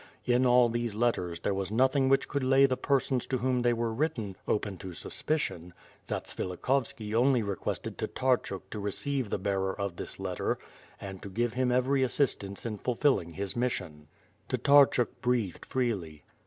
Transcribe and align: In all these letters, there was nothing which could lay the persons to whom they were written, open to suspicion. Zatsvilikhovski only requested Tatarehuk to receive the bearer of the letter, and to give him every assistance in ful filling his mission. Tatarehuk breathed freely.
In 0.25 0.47
all 0.47 0.67
these 0.67 0.95
letters, 0.95 1.41
there 1.41 1.53
was 1.53 1.71
nothing 1.71 2.09
which 2.09 2.27
could 2.27 2.43
lay 2.43 2.65
the 2.65 2.75
persons 2.75 3.27
to 3.27 3.37
whom 3.37 3.61
they 3.61 3.71
were 3.71 3.93
written, 3.93 4.35
open 4.47 4.77
to 4.79 4.95
suspicion. 4.95 5.75
Zatsvilikhovski 6.07 7.13
only 7.13 7.43
requested 7.43 7.99
Tatarehuk 7.99 8.63
to 8.71 8.79
receive 8.79 9.29
the 9.29 9.37
bearer 9.37 9.79
of 9.79 9.97
the 9.97 10.15
letter, 10.17 10.57
and 10.99 11.21
to 11.21 11.29
give 11.29 11.53
him 11.53 11.71
every 11.71 12.01
assistance 12.01 12.65
in 12.65 12.79
ful 12.79 12.95
filling 12.95 13.33
his 13.33 13.55
mission. 13.55 14.07
Tatarehuk 14.49 15.09
breathed 15.21 15.67
freely. 15.67 16.23